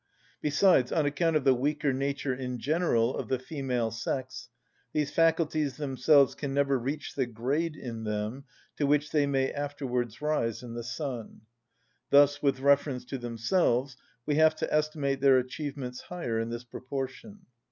Besides, 0.41 0.91
on 0.91 1.05
account 1.05 1.35
of 1.35 1.43
the 1.43 1.53
weaker 1.53 1.93
nature 1.93 2.33
in 2.33 2.57
general 2.57 3.15
of 3.15 3.27
the 3.27 3.37
female 3.37 3.91
sex, 3.91 4.49
these 4.93 5.11
faculties 5.11 5.77
themselves 5.77 6.33
can 6.33 6.55
never 6.55 6.79
reach 6.79 7.13
the 7.13 7.27
grade 7.27 7.75
in 7.75 8.03
them 8.03 8.45
to 8.77 8.87
which 8.87 9.11
they 9.11 9.27
may 9.27 9.51
afterwards 9.53 10.19
rise 10.19 10.63
in 10.63 10.73
the 10.73 10.83
son; 10.83 11.41
thus, 12.09 12.41
with 12.41 12.61
reference 12.61 13.05
to 13.05 13.19
themselves, 13.19 13.95
we 14.25 14.37
have 14.37 14.55
to 14.55 14.73
estimate 14.73 15.21
their 15.21 15.37
achievements 15.37 16.01
higher 16.01 16.39
in 16.39 16.49
this 16.49 16.63
proportion. 16.63 17.41